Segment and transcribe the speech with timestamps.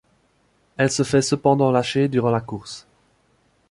[0.77, 2.87] Elle se fait cependant lâchée durant la course.